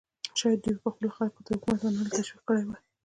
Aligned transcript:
شاید 0.39 0.59
دوی 0.63 0.75
به 0.75 0.81
خپلو 0.93 1.09
خلکو 1.17 1.41
ته 1.45 1.49
د 1.51 1.55
حکومت 1.57 1.79
منلو 1.83 2.03
ته 2.09 2.13
تشویق 2.17 2.41
کړي 2.47 2.63
وای. 2.65 2.79